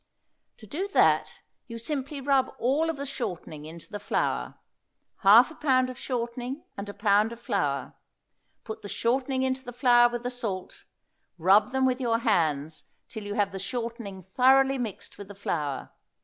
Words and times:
To 0.57 0.65
do 0.65 0.87
that 0.93 1.43
you 1.67 1.77
simply 1.77 2.21
rub 2.21 2.51
all 2.57 2.89
of 2.89 2.95
the 2.97 3.05
shortening 3.05 3.65
into 3.65 3.91
the 3.91 3.99
flour. 3.99 4.55
Half 5.17 5.51
a 5.51 5.55
pound 5.55 5.91
of 5.91 5.99
shortening 5.99 6.63
and 6.75 6.89
a 6.89 6.93
pound 6.95 7.31
of 7.31 7.39
flour; 7.39 7.93
put 8.63 8.81
the 8.81 8.89
shortening 8.89 9.43
into 9.43 9.63
the 9.63 9.71
flour 9.71 10.09
with 10.09 10.23
the 10.23 10.31
salt; 10.31 10.85
rub 11.37 11.71
them 11.71 11.85
with 11.85 12.01
your 12.01 12.17
hands 12.17 12.85
till 13.09 13.23
you 13.25 13.35
have 13.35 13.51
the 13.51 13.59
shortening 13.59 14.23
thoroughly 14.23 14.79
mixed 14.79 15.19
with 15.19 15.27
the 15.27 15.35
flour. 15.35 15.91